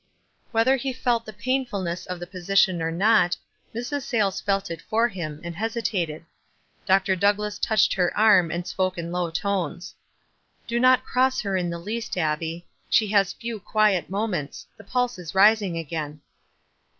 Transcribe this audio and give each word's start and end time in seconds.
Whether 0.49 0.77
he 0.77 0.93
felt 0.93 1.27
the 1.27 1.31
painfulness 1.31 2.07
of 2.07 2.19
the 2.19 2.25
position 2.25 2.81
or 2.81 2.89
not, 2.91 3.37
Mrs. 3.75 4.01
Sayles 4.01 4.41
felt 4.41 4.71
it 4.71 4.81
for 4.81 5.07
him, 5.07 5.39
and 5.43 5.55
hesitated. 5.55 6.25
Dr. 6.87 7.15
Douglass 7.15 7.59
touched 7.59 7.93
her 7.93 8.11
arm, 8.17 8.49
and 8.49 8.65
spoke 8.65 8.97
in 8.97 9.11
low 9.11 9.29
tones. 9.29 9.93
"Do 10.65 10.79
not 10.79 11.05
cross 11.05 11.41
her 11.41 11.55
in 11.55 11.69
the 11.69 11.77
least, 11.77 12.17
Abbie. 12.17 12.65
She 12.89 13.09
has 13.09 13.33
few 13.33 13.59
quiet 13.59 14.09
moments; 14.09 14.65
the 14.75 14.83
pulse 14.83 15.19
is 15.19 15.35
rising 15.35 15.77
again." 15.77 16.21